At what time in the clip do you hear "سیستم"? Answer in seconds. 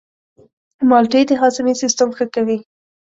1.83-2.09